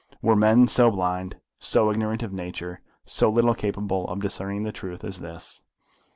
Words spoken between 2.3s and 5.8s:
nature, so little capable of discerning the truth as this?